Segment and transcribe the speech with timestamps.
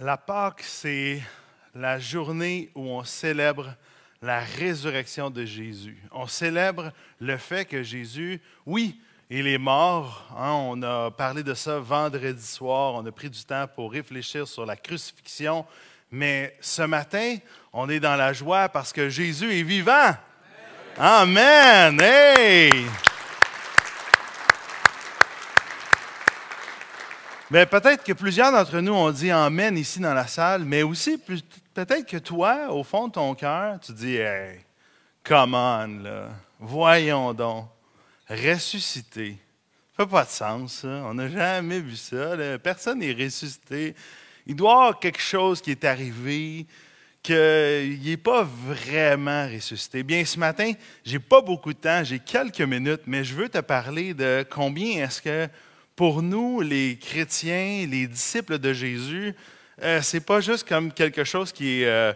[0.00, 1.20] La Pâque, c'est
[1.74, 3.74] la journée où on célèbre
[4.22, 6.00] la résurrection de Jésus.
[6.12, 10.24] On célèbre le fait que Jésus, oui, il est mort.
[10.38, 12.94] Hein, on a parlé de ça vendredi soir.
[12.94, 15.66] On a pris du temps pour réfléchir sur la crucifixion.
[16.12, 17.36] Mais ce matin,
[17.72, 20.14] on est dans la joie parce que Jésus est vivant.
[20.96, 22.00] Amen.
[22.00, 22.86] Hey!
[27.50, 31.16] Mais peut-être que plusieurs d'entre nous ont dit Amen ici dans la salle, mais aussi
[31.16, 34.60] peut-être que toi, au fond de ton cœur, tu dis Hey,
[35.24, 36.28] come on, là.
[36.60, 37.66] voyons donc,
[38.28, 39.38] ressuscité.
[39.96, 40.88] Ça fait pas de sens, ça.
[41.06, 42.36] On n'a jamais vu ça.
[42.62, 43.94] Personne n'est ressuscité.
[44.46, 46.66] Il doit y avoir quelque chose qui est arrivé,
[47.22, 50.02] qu'il n'est pas vraiment ressuscité.
[50.02, 50.72] Bien, ce matin,
[51.02, 55.04] j'ai pas beaucoup de temps, j'ai quelques minutes, mais je veux te parler de combien
[55.04, 55.48] est-ce que
[55.98, 59.34] pour nous, les chrétiens, les disciples de Jésus,
[59.82, 62.12] euh, c'est pas juste comme quelque chose qui est euh,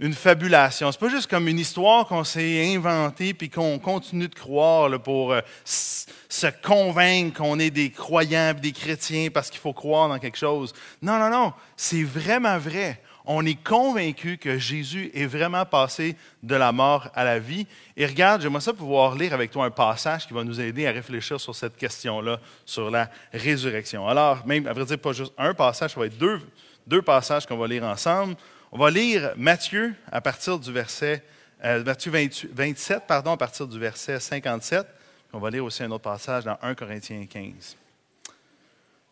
[0.00, 0.90] une fabulation.
[0.90, 5.30] C'est pas juste comme une histoire qu'on s'est inventée puis qu'on continue de croire pour
[5.30, 10.36] euh, se convaincre qu'on est des croyants, des chrétiens parce qu'il faut croire dans quelque
[10.36, 10.72] chose.
[11.00, 11.52] Non, non, non.
[11.76, 17.24] C'est vraiment vrai on est convaincu que Jésus est vraiment passé de la mort à
[17.24, 17.66] la vie.
[17.96, 20.92] Et regarde, j'aimerais ça pouvoir lire avec toi un passage qui va nous aider à
[20.92, 24.08] réfléchir sur cette question-là, sur la résurrection.
[24.08, 27.58] Alors, même, à vrai dire, pas juste un passage, ça va être deux, passages qu'on
[27.58, 28.36] va lire ensemble.
[28.72, 31.22] On va lire Matthieu à partir du verset,
[31.64, 32.12] euh, Matthieu
[32.52, 34.86] 27, pardon, à partir du verset 57.
[35.32, 37.76] On va lire aussi un autre passage dans 1 Corinthiens 15.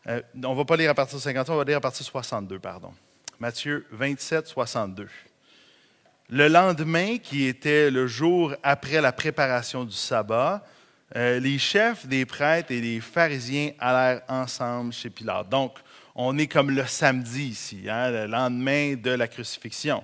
[0.09, 2.01] Euh, on ne va pas lire à partir de 53, on va lire à partir
[2.01, 2.93] de 62, pardon.
[3.41, 5.09] Matthieu 27, 62.
[6.29, 10.65] Le lendemain, qui était le jour après la préparation du sabbat,
[11.15, 15.49] euh, les chefs des prêtres et les pharisiens allèrent ensemble chez Pilate.
[15.49, 15.75] Donc,
[16.17, 20.03] on est comme le samedi ici, hein, le lendemain de la crucifixion.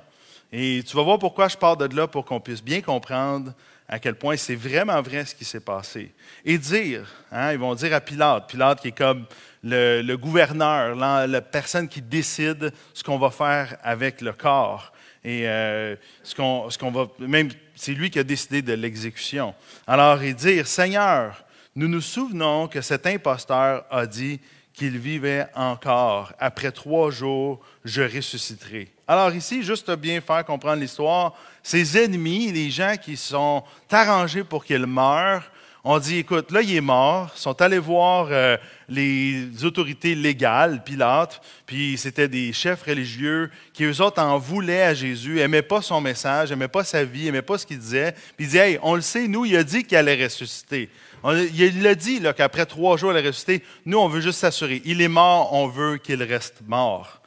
[0.53, 3.53] Et tu vas voir pourquoi je pars de là pour qu'on puisse bien comprendre
[3.89, 6.13] à quel point c'est vraiment vrai ce qui s'est passé.
[6.45, 9.27] Et dire, hein, ils vont dire à Pilate, Pilate qui est comme
[9.63, 14.93] le, gouverneur, la, personne qui décide ce qu'on va faire avec le corps.
[15.23, 19.55] Et euh, ce qu'on va, même c'est lui qui a décidé de l'exécution.
[19.87, 24.41] Alors, il dit, Seigneur, nous nous souvenons que cet imposteur a dit
[24.75, 26.33] qu'il vivait encore.
[26.39, 28.89] Après trois jours, je ressusciterai.
[29.07, 34.65] Alors ici, juste bien faire comprendre l'histoire, ses ennemis, les gens qui sont arrangés pour
[34.65, 35.51] qu'il meure,
[35.87, 37.31] on dit, écoute, là, il est mort.
[37.37, 38.57] Ils sont allés voir euh,
[38.89, 44.95] les autorités légales, Pilate, puis c'était des chefs religieux qui, eux autres, en voulaient à
[44.95, 48.13] Jésus, n'aimaient pas son message, n'aimaient pas sa vie, n'aimaient pas ce qu'il disait.
[48.37, 50.89] Puis ils disaient, hey, on le sait, nous, il a dit qu'il allait ressusciter.
[51.23, 53.63] il a dit qu'après trois jours, il allait ressusciter.
[53.85, 54.81] Nous, on veut juste s'assurer.
[54.87, 57.21] Il est mort, on veut qu'il reste mort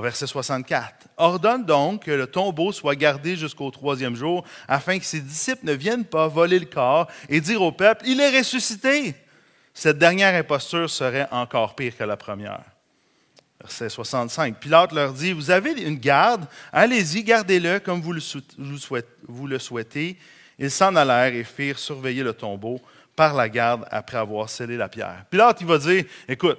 [0.00, 1.08] verset 64.
[1.16, 5.72] Ordonne donc que le tombeau soit gardé jusqu'au troisième jour, afin que ses disciples ne
[5.72, 9.14] viennent pas voler le corps et dire au peuple, il est ressuscité.
[9.72, 12.62] Cette dernière imposture serait encore pire que la première.
[13.60, 14.58] Verset 65.
[14.58, 20.18] Pilate leur dit, vous avez une garde, allez-y, gardez-le comme vous le, souhaitez.
[20.58, 22.80] Ils s'en allèrent et firent surveiller le tombeau
[23.14, 25.24] par la garde après avoir scellé la pierre.
[25.30, 26.58] Pilate, il va dire, écoute,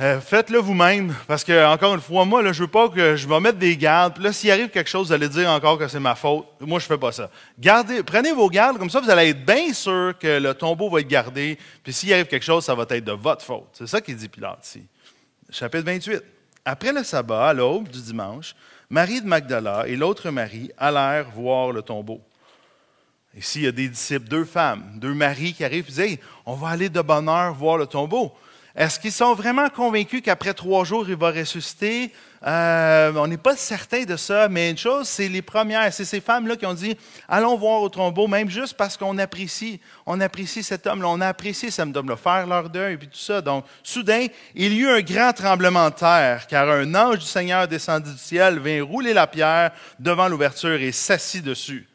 [0.00, 3.28] euh, faites-le vous-même, parce que, encore une fois, moi, là, je veux pas que je
[3.28, 4.14] vais mettre des gardes.
[4.14, 6.46] Puis là, s'il arrive quelque chose, vous allez dire encore que c'est ma faute.
[6.60, 7.30] Moi, je fais pas ça.
[7.58, 11.00] Gardez, prenez vos gardes, comme ça, vous allez être bien sûr que le tombeau va
[11.00, 11.58] être gardé.
[11.82, 13.68] Puis s'il arrive quelque chose, ça va être de votre faute.
[13.74, 14.82] C'est ça qu'il dit Pilate ici.
[15.50, 16.22] Chapitre 28.
[16.64, 18.54] Après le sabbat, à l'aube du dimanche,
[18.88, 22.20] Marie de Magdala et l'autre Marie allèrent voir le tombeau.
[23.36, 26.54] Ici, il y a des disciples, deux femmes, deux maris qui arrivent et disent On
[26.54, 28.32] va aller de bonne heure voir le tombeau.
[28.76, 32.12] Est-ce qu'ils sont vraiment convaincus qu'après trois jours, il va ressusciter?
[32.46, 36.20] Euh, on n'est pas certain de ça, mais une chose, c'est les premières, c'est ces
[36.20, 36.96] femmes-là qui ont dit,
[37.28, 41.28] allons voir au tombeau, même juste parce qu'on apprécie, on apprécie cet homme-là, on a
[41.28, 43.42] apprécié cet homme-là, faire leur deuil et puis tout ça.
[43.42, 47.68] Donc, soudain, il y eut un grand tremblement de terre, car un ange du Seigneur
[47.68, 51.86] descendit du ciel, vint rouler la pierre devant l'ouverture et s'assit dessus.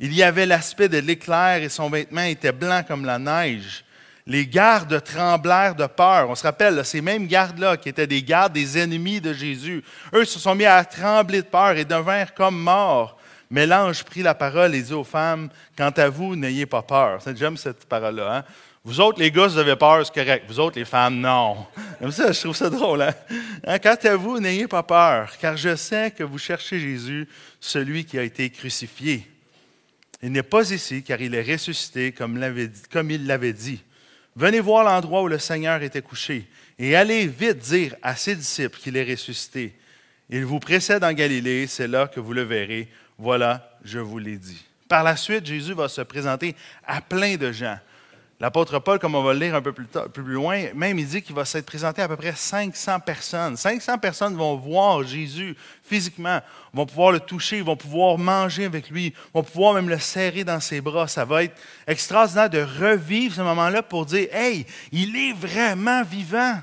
[0.00, 3.84] Il y avait l'aspect de l'éclair et son vêtement était blanc comme la neige
[4.26, 6.30] les gardes tremblèrent de peur.
[6.30, 9.84] On se rappelle, ces mêmes gardes-là, qui étaient des gardes des ennemis de Jésus,
[10.14, 13.18] eux se sont mis à trembler de peur et devinrent comme morts.
[13.50, 17.20] Mais l'ange prit la parole et dit aux femmes, Quant à vous, n'ayez pas peur.
[17.34, 18.38] J'aime cette parole-là.
[18.38, 18.44] Hein?
[18.82, 20.44] Vous autres, les gars, vous avez peur, c'est correct.
[20.48, 21.66] Vous autres, les femmes, non.
[22.00, 23.02] Comme ça, je trouve ça drôle.
[23.02, 23.14] Hein?
[23.66, 23.78] hein?
[23.78, 27.28] Quant à vous, n'ayez pas peur, car je sais que vous cherchez Jésus,
[27.60, 29.30] celui qui a été crucifié.
[30.22, 32.40] Il n'est pas ici, car il est ressuscité, comme,
[32.90, 33.82] comme il l'avait dit.
[34.36, 36.48] Venez voir l'endroit où le Seigneur était couché
[36.78, 39.74] et allez vite dire à ses disciples qu'il est ressuscité.
[40.28, 42.88] Il vous précède en Galilée, c'est là que vous le verrez.
[43.18, 44.64] Voilà, je vous l'ai dit.
[44.88, 47.78] Par la suite, Jésus va se présenter à plein de gens.
[48.40, 51.36] L'apôtre Paul, comme on va le lire un peu plus, loin, même il dit qu'il
[51.36, 53.56] va s'être présenté à peu près 500 personnes.
[53.56, 56.40] 500 personnes vont voir Jésus physiquement,
[56.72, 60.58] vont pouvoir le toucher, vont pouvoir manger avec lui, vont pouvoir même le serrer dans
[60.58, 61.06] ses bras.
[61.06, 66.58] Ça va être extraordinaire de revivre ce moment-là pour dire, hey, il est vraiment vivant.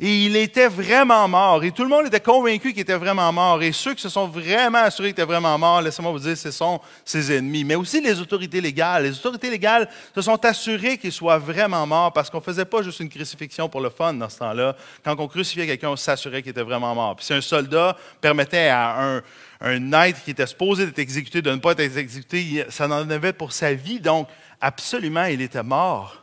[0.00, 1.62] Et il était vraiment mort.
[1.62, 3.62] Et tout le monde était convaincu qu'il était vraiment mort.
[3.62, 6.50] Et ceux qui se sont vraiment assurés qu'il était vraiment mort, laissez-moi vous dire, ce
[6.50, 7.62] sont ses ennemis.
[7.62, 9.04] Mais aussi les autorités légales.
[9.04, 12.82] Les autorités légales se sont assurées qu'il soit vraiment mort parce qu'on ne faisait pas
[12.82, 14.76] juste une crucifixion pour le fun dans ce temps-là.
[15.04, 17.16] Quand on crucifiait quelqu'un, on s'assurait qu'il était vraiment mort.
[17.16, 19.22] Puis si un soldat permettait à un,
[19.60, 23.32] un être qui était supposé d'être exécuté de ne pas être exécuté, ça en avait
[23.32, 24.00] pour sa vie.
[24.00, 24.28] Donc,
[24.60, 26.21] absolument, il était mort.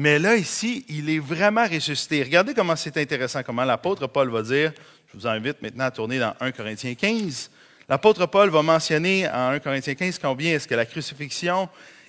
[0.00, 2.22] Mais là, ici, il est vraiment ressuscité.
[2.22, 4.72] Regardez comment c'est intéressant, comment l'apôtre Paul va dire,
[5.12, 7.50] je vous invite maintenant à tourner dans 1 Corinthiens 15.
[7.86, 11.68] L'apôtre Paul va mentionner en 1 Corinthiens 15 combien est-ce que la crucifixion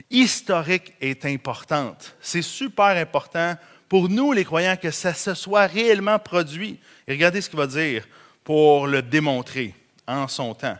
[0.10, 2.16] historique est importante.
[2.22, 3.58] C'est super important
[3.90, 6.80] pour nous, les croyants, que ça se soit réellement produit.
[7.10, 8.08] Et regardez ce qu'il va dire
[8.46, 9.76] pour le démontrer
[10.08, 10.78] en son temps.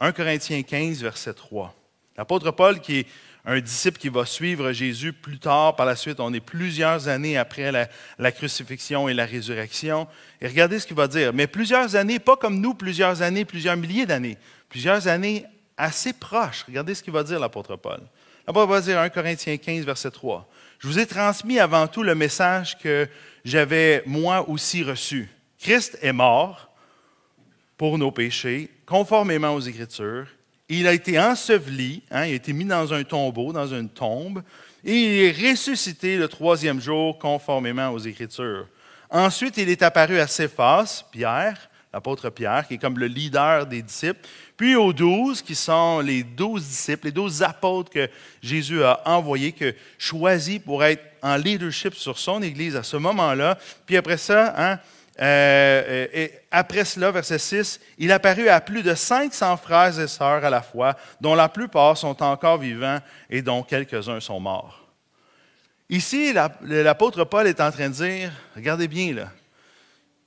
[0.00, 1.72] 1 Corinthiens 15, verset 3.
[2.16, 3.06] L'apôtre Paul, qui est
[3.48, 6.20] un disciple qui va suivre Jésus plus tard, par la suite.
[6.20, 10.06] On est plusieurs années après la, crucifixion et la résurrection.
[10.42, 11.32] Et regardez ce qu'il va dire.
[11.32, 14.36] Mais plusieurs années, pas comme nous, plusieurs années, plusieurs milliers d'années,
[14.68, 15.46] plusieurs années
[15.78, 16.64] assez proches.
[16.68, 18.00] Regardez ce qu'il va dire, l'apôtre Paul.
[18.46, 20.46] L'apôtre va dire 1 Corinthiens 15, verset 3.
[20.78, 23.08] Je vous ai transmis avant tout le message que
[23.46, 25.30] j'avais moi aussi reçu.
[25.58, 26.70] Christ est mort
[27.78, 30.26] pour nos péchés, conformément aux Écritures
[30.68, 34.42] il a été enseveli, hein, il a été mis dans un tombeau, dans une tombe,
[34.84, 38.66] et il est ressuscité le troisième jour conformément aux Écritures.
[39.10, 43.80] Ensuite, il est apparu à Céphas, Pierre, l'apôtre Pierre, qui est comme le leader des
[43.80, 44.20] disciples,
[44.56, 48.08] puis aux douze, qui sont les douze disciples, les douze apôtres que
[48.42, 53.58] Jésus a envoyés, que choisis pour être en leadership sur son Église à ce moment-là.
[53.86, 54.78] Puis après ça, hein,
[55.20, 60.44] euh, et après cela, verset 6, il apparut à plus de 500 frères et sœurs
[60.44, 62.98] à la fois, dont la plupart sont encore vivants
[63.28, 64.84] et dont quelques-uns sont morts.
[65.90, 66.32] Ici,
[66.62, 69.28] l'apôtre Paul est en train de dire, regardez bien là,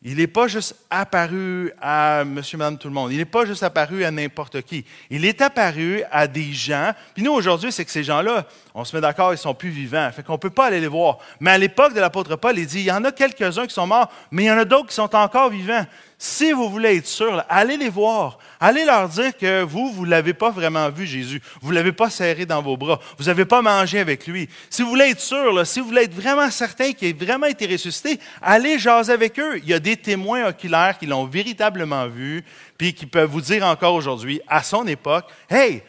[0.04, 3.12] il n'est pas juste apparu à monsieur, madame, tout le monde.
[3.12, 4.84] Il n'est pas juste apparu à n'importe qui.
[5.12, 6.92] Il est apparu à des gens.
[7.14, 10.10] Puis nous, aujourd'hui, c'est que ces gens-là, on se met d'accord, ils sont plus vivants.
[10.12, 11.20] Fait qu'on ne peut pas aller les voir.
[11.40, 13.86] Mais à l'époque de l'apôtre Paul, il dit, il y en a quelques-uns qui sont
[13.86, 15.86] morts, mais il y en a d'autres qui sont encore vivants.
[16.24, 18.38] Si vous voulez être sûr, allez les voir.
[18.60, 21.42] Allez leur dire que vous, vous ne l'avez pas vraiment vu, Jésus.
[21.64, 23.00] Vous ne l'avez pas serré dans vos bras.
[23.18, 24.48] Vous n'avez pas mangé avec lui.
[24.70, 27.66] Si vous voulez être sûr, si vous voulez être vraiment certain qu'il a vraiment été
[27.66, 29.58] ressuscité, allez jaser avec eux.
[29.64, 32.46] Il y a des témoins oculaires qui l'ont véritablement vu,
[32.78, 35.82] puis qui peuvent vous dire encore aujourd'hui, à son époque, Hey,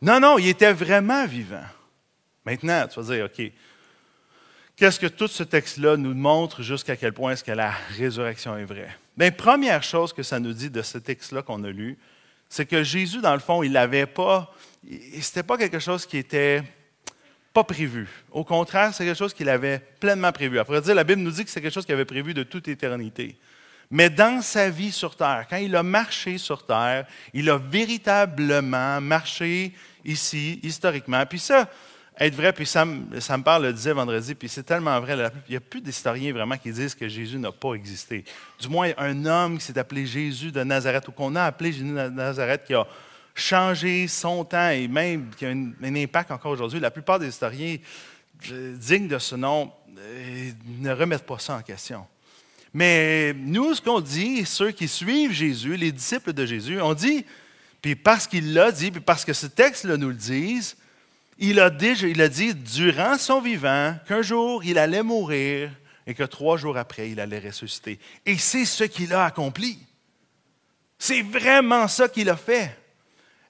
[0.00, 1.66] non, non, il était vraiment vivant.
[2.46, 3.52] Maintenant, tu vas dire, OK,
[4.80, 8.64] Qu'est-ce que tout ce texte-là nous montre jusqu'à quel point est-ce que la résurrection est
[8.64, 8.88] vraie?
[9.30, 11.98] Première chose que ça nous dit de ce texte-là qu'on a lu,
[12.48, 14.54] c'est que Jésus, dans le fond, il n'avait pas,
[15.20, 16.62] c'était pas quelque chose qui était
[17.52, 18.08] pas prévu.
[18.30, 20.58] Au contraire, c'est quelque chose qu'il avait pleinement prévu.
[20.58, 22.68] Après dire, la Bible nous dit que c'est quelque chose qu'il avait prévu de toute
[22.68, 23.36] éternité.
[23.90, 29.00] Mais dans sa vie sur terre, quand il a marché sur terre, il a véritablement
[29.00, 29.74] marché
[30.04, 31.26] ici, historiquement.
[31.26, 31.68] Puis ça,
[32.20, 35.16] être vrai, puis ça me parle le disait vendredi, puis c'est tellement vrai.
[35.48, 38.24] Il n'y a plus d'historiens vraiment qui disent que Jésus n'a pas existé.
[38.60, 41.84] Du moins, un homme qui s'est appelé Jésus de Nazareth, ou qu'on a appelé Jésus
[41.88, 42.86] de Nazareth, qui a
[43.34, 46.78] changé son temps et même qui a un, impact encore aujourd'hui.
[46.78, 47.78] La plupart des historiens
[48.50, 52.06] dignes de ce nom euh, ne remettent pas ça en question.
[52.74, 57.24] Mais nous, ce qu'on dit, ceux qui suivent Jésus, les disciples de Jésus, on dit,
[57.80, 60.74] puis parce qu'il l'a dit, puis parce que ce texte-là nous le dit,
[61.40, 61.70] il a, a
[62.28, 65.70] dit durant son vivant qu'un jour il allait mourir
[66.06, 67.98] et que trois jours après il allait ressusciter.
[68.26, 69.78] Et c'est ce qu'il a accompli.
[70.98, 72.76] C'est vraiment ça qu'il a fait.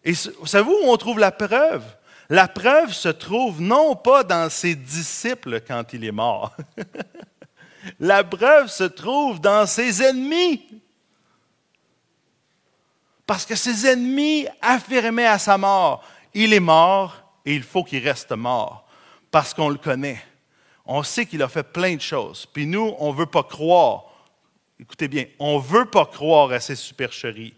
[0.05, 1.85] Et savez-vous où on trouve la preuve?
[2.29, 6.57] La preuve se trouve non pas dans ses disciples quand il est mort.
[7.99, 10.65] la preuve se trouve dans ses ennemis.
[13.27, 16.05] Parce que ses ennemis affirmaient à sa mort,
[16.35, 18.87] il est mort, et il faut qu'il reste mort
[19.31, 20.23] parce qu'on le connaît.
[20.87, 22.47] On sait qu'il a fait plein de choses.
[22.47, 24.05] Puis nous, on ne veut pas croire.
[24.79, 27.55] Écoutez bien, on ne veut pas croire à ces supercheries.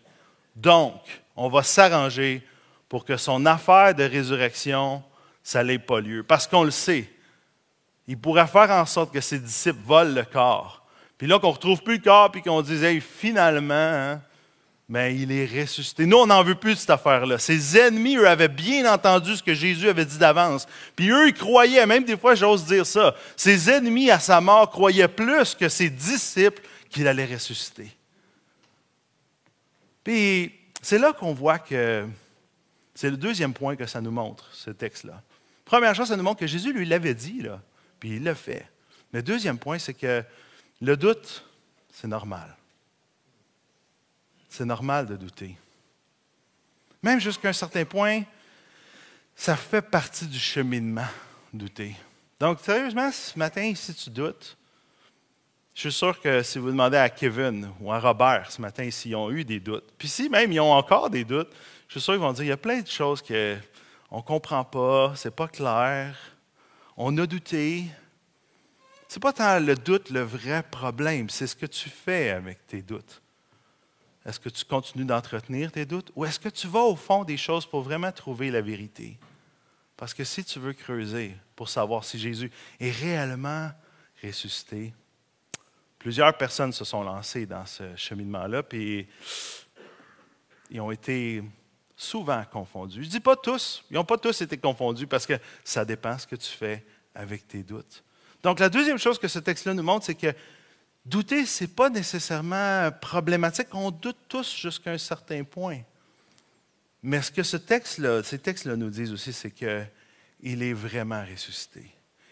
[0.54, 1.00] Donc,
[1.36, 2.42] on va s'arranger
[2.88, 5.02] pour que son affaire de résurrection,
[5.42, 6.22] ça n'ait pas lieu.
[6.22, 7.10] Parce qu'on le sait.
[8.06, 10.84] Il pourrait faire en sorte que ses disciples volent le corps.
[11.16, 14.20] Puis là, qu'on ne retrouve plus le corps, puis qu'on disait finalement, hein,
[14.92, 16.04] mais il est ressuscité.
[16.04, 17.38] Nous, on n'en veut plus de cette affaire-là.
[17.38, 20.66] Ses ennemis, eux, avaient bien entendu ce que Jésus avait dit d'avance.
[20.94, 24.68] Puis eux, ils croyaient, même des fois, j'ose dire ça, ses ennemis à sa mort
[24.68, 27.90] croyaient plus que ses disciples qu'il allait ressusciter.
[30.04, 32.06] Puis c'est là qu'on voit que
[32.94, 35.22] c'est le deuxième point que ça nous montre, ce texte-là.
[35.64, 37.62] Première chose, ça nous montre que Jésus lui l'avait dit, là,
[37.98, 38.66] puis il l'a fait.
[39.12, 40.22] Le deuxième point, c'est que
[40.82, 41.46] le doute,
[41.94, 42.54] c'est normal.
[44.52, 45.56] C'est normal de douter.
[47.02, 48.22] Même jusqu'à un certain point,
[49.34, 51.06] ça fait partie du cheminement,
[51.54, 51.96] douter.
[52.38, 54.58] Donc, sérieusement, ce matin, si tu doutes,
[55.74, 59.16] je suis sûr que si vous demandez à Kevin ou à Robert ce matin s'ils
[59.16, 61.50] ont eu des doutes, puis si même ils ont encore des doutes,
[61.88, 64.64] je suis sûr qu'ils vont dire il y a plein de choses qu'on ne comprend
[64.64, 66.14] pas, c'est pas clair,
[66.98, 67.86] on a douté.
[69.08, 72.66] Ce n'est pas tant le doute le vrai problème, c'est ce que tu fais avec
[72.66, 73.21] tes doutes.
[74.24, 77.36] Est-ce que tu continues d'entretenir tes doutes ou est-ce que tu vas au fond des
[77.36, 79.18] choses pour vraiment trouver la vérité?
[79.96, 82.50] Parce que si tu veux creuser pour savoir si Jésus
[82.80, 83.70] est réellement
[84.22, 84.92] ressuscité,
[85.98, 89.06] plusieurs personnes se sont lancées dans ce cheminement-là, puis
[90.70, 91.42] ils ont été
[91.96, 93.02] souvent confondus.
[93.02, 96.18] Je ne dis pas tous, ils n'ont pas tous été confondus parce que ça dépend
[96.18, 98.02] ce que tu fais avec tes doutes.
[98.42, 100.34] Donc la deuxième chose que ce texte-là nous montre, c'est que
[101.04, 103.68] douter, ce n'est pas nécessairement problématique.
[103.72, 105.80] On doute tous jusqu'à un certain point.
[107.02, 111.84] Mais ce que ce texte-là, ces textes-là nous disent aussi, c'est qu'il est vraiment ressuscité.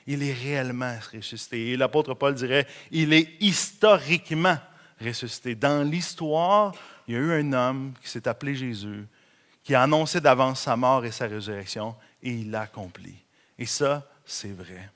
[0.07, 1.71] Il est réellement ressuscité.
[1.71, 4.59] Et l'apôtre Paul dirait, il est historiquement
[5.01, 5.55] ressuscité.
[5.55, 6.73] Dans l'histoire,
[7.07, 9.07] il y a eu un homme qui s'est appelé Jésus,
[9.65, 13.15] qui a annoncé d'avance sa mort et sa résurrection, et il l'a accompli.
[13.59, 14.91] Et ça, c'est vrai.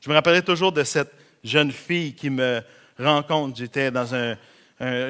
[0.00, 1.12] Je me rappellerai toujours de cette
[1.44, 2.60] jeune fille qui me
[2.98, 3.56] rencontre.
[3.56, 4.36] J'étais dans un,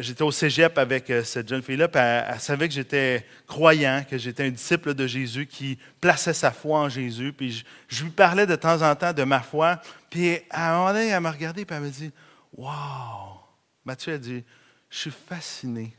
[0.00, 4.18] j'étais au cégep avec euh, cette jeune fille-là, puis elle, savait que j'étais croyant, que
[4.18, 7.32] j'étais un disciple de Jésus qui plaçait sa foi en Jésus.
[7.32, 9.80] Puis je, lui parlais de temps en temps de ma foi.
[10.10, 12.10] Puis à un moment donné, elle m'a regardé, puis elle m'a dit
[12.54, 13.40] Wow
[13.84, 14.44] Mathieu a dit
[14.90, 15.96] Je suis fasciné.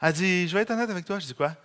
[0.00, 1.18] Elle dit Je vais être honnête avec toi.
[1.18, 1.56] Je dis quoi?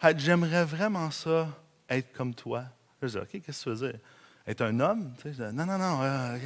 [0.00, 1.48] Elle J'aimerais vraiment ça,
[1.88, 2.64] être comme toi.
[3.02, 4.00] Je dis Ok, qu'est-ce que tu veux dire?
[4.46, 5.12] Être un homme?
[5.52, 6.02] Non, non, non.
[6.02, 6.38] Euh,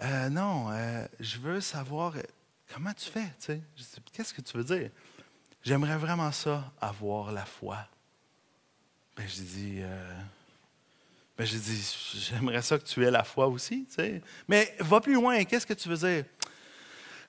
[0.00, 2.22] euh, non, euh, je veux savoir euh,
[2.72, 3.30] comment tu fais.
[3.40, 3.60] Tu sais?
[4.12, 4.90] Qu'est-ce que tu veux dire?
[5.62, 7.78] J'aimerais vraiment ça, avoir la foi.
[9.16, 9.82] Ben, je dis,
[11.38, 11.96] ben, je dis,
[12.28, 13.86] j'aimerais ça que tu aies la foi aussi.
[13.88, 14.22] Tu sais?
[14.48, 16.24] Mais va plus loin, qu'est-ce que tu veux dire?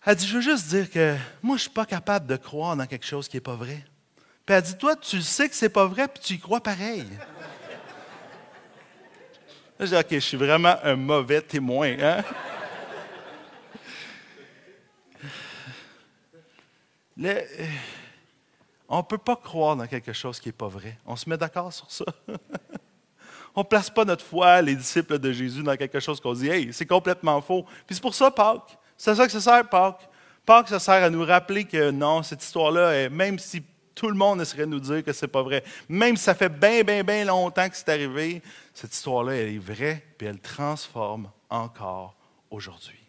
[0.05, 2.75] Elle dit, je veux juste dire que moi, je ne suis pas capable de croire
[2.75, 3.85] dans quelque chose qui n'est pas vrai.
[4.45, 7.07] Puis elle dit, toi, tu sais que c'est pas vrai, puis tu y crois pareil.
[9.79, 11.95] je dis, OK, je suis vraiment un mauvais témoin.
[11.99, 12.23] Hein?
[17.23, 17.41] Euh,
[18.87, 20.97] on ne peut pas croire dans quelque chose qui n'est pas vrai.
[21.05, 22.05] On se met d'accord sur ça.
[23.55, 26.49] on ne place pas notre foi, les disciples de Jésus, dans quelque chose qu'on dit,
[26.49, 27.63] hey, c'est complètement faux.
[27.85, 28.77] Puis c'est pour ça, Pâques.
[28.97, 30.07] C'est ça que ça sert, Pâques.
[30.45, 33.63] Pâques, ça sert à nous rappeler que non, cette histoire-là, même si
[33.95, 36.35] tout le monde essaierait de nous dire que ce n'est pas vrai, même si ça
[36.35, 38.41] fait bien, bien, bien longtemps que c'est arrivé,
[38.73, 42.15] cette histoire-là, elle est vraie, puis elle transforme encore
[42.51, 43.04] aujourd'hui.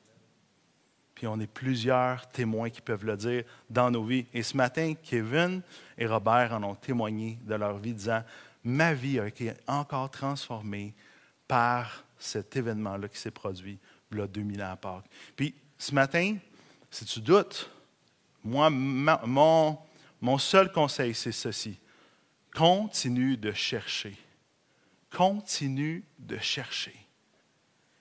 [1.16, 4.26] Puis on est plusieurs témoins qui peuvent le dire dans nos vies.
[4.34, 5.62] Et ce matin, Kevin
[5.96, 8.22] et Robert en ont témoigné de leur vie, disant
[8.62, 10.94] Ma vie a été encore transformée
[11.48, 13.78] par cet événement-là qui s'est produit
[14.12, 15.06] il y a 2000 ans à Pâques.
[15.34, 16.36] Puis ce matin,
[16.90, 17.70] si tu doutes,
[18.44, 19.78] moi, mon,
[20.20, 21.78] mon seul conseil, c'est ceci.
[22.54, 24.16] Continue de chercher.
[25.10, 26.94] Continue de chercher.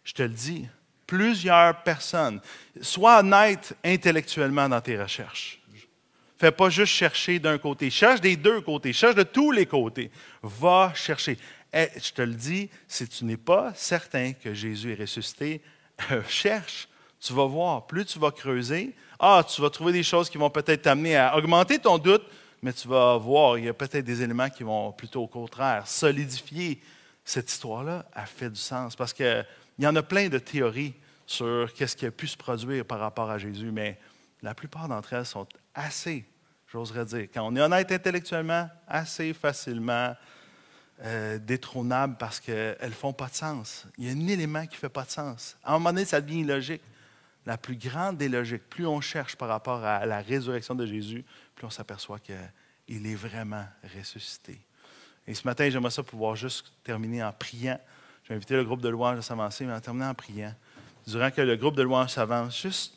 [0.03, 0.67] Je te le dis,
[1.05, 2.41] plusieurs personnes.
[2.81, 5.61] Sois honnête intellectuellement dans tes recherches.
[6.37, 7.89] Fais pas juste chercher d'un côté.
[7.89, 8.91] Cherche des deux côtés.
[8.91, 10.11] Cherche de tous les côtés.
[10.41, 11.37] Va chercher.
[11.73, 15.61] Et je te le dis, si tu n'es pas certain que Jésus est ressuscité,
[16.11, 16.87] euh, cherche.
[17.19, 17.87] Tu vas voir.
[17.87, 21.35] Plus tu vas creuser, ah, tu vas trouver des choses qui vont peut-être t'amener à
[21.37, 22.23] augmenter ton doute,
[22.61, 25.87] mais tu vas voir, il y a peut-être des éléments qui vont plutôt au contraire
[25.87, 26.81] solidifier
[27.23, 28.95] cette histoire-là, a fait du sens.
[28.95, 29.43] Parce que
[29.77, 30.93] il y en a plein de théories
[31.25, 33.99] sur qu'est-ce qui a pu se produire par rapport à Jésus, mais
[34.41, 36.25] la plupart d'entre elles sont assez,
[36.71, 40.15] j'oserais dire, quand on est honnête intellectuellement, assez facilement
[41.03, 43.85] euh, détrônables parce qu'elles ne font pas de sens.
[43.97, 45.57] Il y a un élément qui ne fait pas de sens.
[45.63, 46.81] À un moment donné, ça devient illogique.
[47.45, 51.25] La plus grande des logiques, plus on cherche par rapport à la résurrection de Jésus,
[51.53, 53.65] plus on s'aperçoit qu'il est vraiment
[53.97, 54.59] ressuscité.
[55.27, 57.79] Et ce matin, j'aimerais ça pouvoir juste terminer en priant.
[58.25, 60.51] Je vais inviter le groupe de louanges à s'avancer, mais en terminant en priant.
[61.05, 62.95] Durant que le groupe de louanges s'avance, juste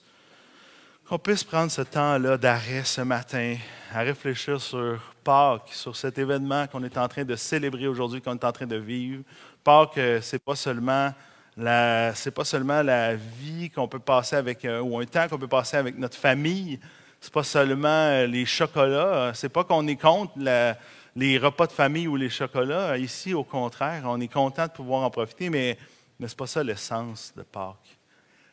[1.06, 3.56] qu'on puisse prendre ce temps-là d'arrêt ce matin
[3.92, 8.32] à réfléchir sur Pâques, sur cet événement qu'on est en train de célébrer aujourd'hui, qu'on
[8.32, 9.22] est en train de vivre.
[9.62, 11.12] Pâques, euh, ce n'est pas seulement
[11.58, 15.38] la, c'est pas seulement la vie qu'on peut passer avec, euh, ou un temps qu'on
[15.38, 16.80] peut passer avec notre famille.
[17.20, 19.32] C'est pas seulement euh, les chocolats.
[19.34, 20.38] C'est pas qu'on est contre
[21.18, 22.96] les repas de famille ou les chocolats.
[22.96, 25.76] Ici, au contraire, on est content de pouvoir en profiter, mais,
[26.20, 27.98] mais ce pas ça le sens de Pâques.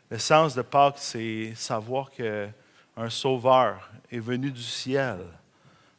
[0.10, 5.20] Le sens de Pâques, c'est savoir qu'un sauveur est venu du ciel,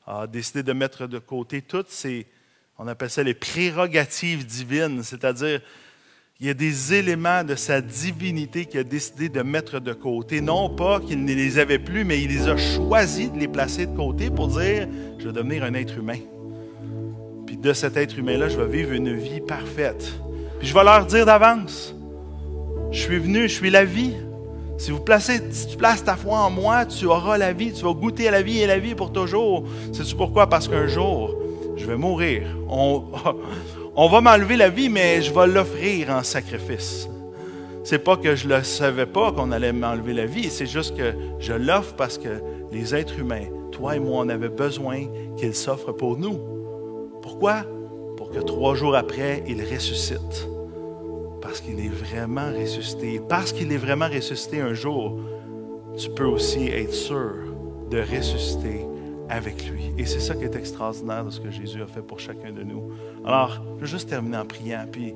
[0.09, 2.27] a décidé de mettre de côté toutes ces,
[2.79, 5.61] on appelle ça les prérogatives divines, c'est-à-dire
[6.41, 10.41] il y a des éléments de sa divinité qu'il a décidé de mettre de côté.
[10.41, 13.87] Non pas qu'il ne les avait plus, mais il les a choisis de les placer
[13.87, 16.19] de côté pour dire, je vais devenir un être humain.
[17.63, 20.13] De cet être humain-là, je vais vivre une vie parfaite.
[20.59, 21.95] Puis je vais leur dire d'avance,
[22.93, 24.13] je suis venu, je suis la vie.
[24.79, 28.29] Si, vous tu places ta foi en moi, tu auras la vie, tu vas goûter
[28.29, 29.65] à la vie et la vie pour toujours.
[29.93, 30.49] Sais-tu pourquoi?
[30.49, 31.35] Parce qu'un jour,
[31.77, 32.43] je vais mourir.
[32.69, 33.05] On,
[33.97, 37.09] on va m'enlever la vie, mais je vais l'offrir en sacrifice.
[37.85, 41.15] C'est pas que je ne savais pas qu'on allait m'enlever la vie, c'est juste que
[41.39, 42.41] je l'offre parce que
[42.73, 45.05] les êtres humains, toi et moi, on avait besoin
[45.37, 46.56] qu'il s'offre pour nous.
[47.38, 47.64] Pourquoi?
[48.16, 50.49] Pour que trois jours après, il ressuscite.
[51.43, 53.21] Parce qu'il est vraiment ressuscité.
[53.28, 55.19] Parce qu'il est vraiment ressuscité un jour,
[55.99, 57.35] tu peux aussi être sûr
[57.90, 58.87] de ressusciter
[59.28, 59.93] avec lui.
[59.99, 62.62] Et c'est ça qui est extraordinaire de ce que Jésus a fait pour chacun de
[62.62, 62.90] nous.
[63.23, 65.12] Alors, je vais juste terminer en priant, puis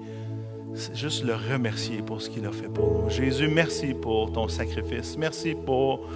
[0.92, 3.08] juste le remercier pour ce qu'il a fait pour nous.
[3.08, 5.16] Jésus, merci pour ton sacrifice.
[5.16, 6.06] Merci pour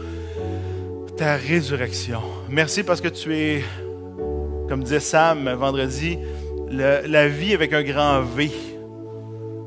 [1.16, 2.20] ta résurrection.
[2.50, 3.64] Merci parce que tu es,
[4.68, 6.18] comme disait Sam vendredi,
[6.71, 8.50] la vie avec un grand V.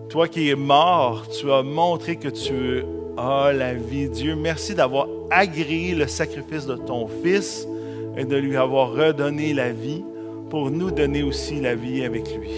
[0.09, 2.83] Toi qui es mort, tu as montré que tu
[3.17, 4.09] as la vie.
[4.09, 7.67] Dieu, merci d'avoir agréé le sacrifice de ton Fils
[8.15, 10.03] et de lui avoir redonné la vie
[10.49, 12.51] pour nous donner aussi la vie avec lui.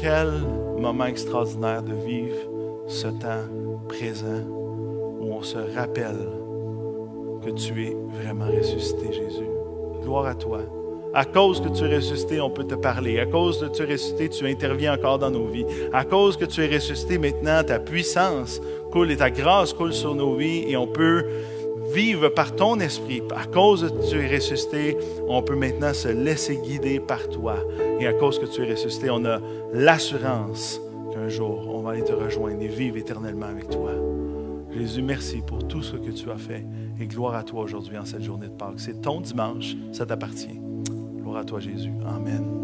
[0.00, 0.42] Quel
[0.78, 2.36] moment extraordinaire de vivre
[2.86, 3.44] ce temps
[3.88, 4.44] présent
[5.20, 6.28] où on se rappelle
[7.44, 9.57] que tu es vraiment ressuscité, Jésus.
[10.16, 10.60] À toi.
[11.14, 13.18] À cause que tu es ressuscité, on peut te parler.
[13.18, 15.66] À cause que tu es ressuscité, tu interviens encore dans nos vies.
[15.92, 20.14] À cause que tu es ressuscité, maintenant, ta puissance coule et ta grâce coule sur
[20.14, 21.24] nos vies et on peut
[21.92, 23.22] vivre par ton esprit.
[23.36, 24.96] À cause que tu es ressuscité,
[25.28, 27.56] on peut maintenant se laisser guider par toi.
[28.00, 29.40] Et à cause que tu es ressuscité, on a
[29.72, 30.80] l'assurance
[31.12, 33.90] qu'un jour, on va aller te rejoindre et vivre éternellement avec toi.
[34.78, 36.64] Jésus, merci pour tout ce que tu as fait.
[37.00, 38.78] Et gloire à toi aujourd'hui en cette journée de Pâques.
[38.78, 40.60] C'est ton dimanche, ça t'appartient.
[41.20, 41.92] Gloire à toi, Jésus.
[42.06, 42.57] Amen.